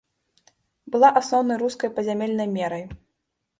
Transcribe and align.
Была 0.95 1.11
асноўнай 1.21 1.61
рускай 1.65 1.89
пазямельнай 2.01 2.53
мерай. 2.57 2.85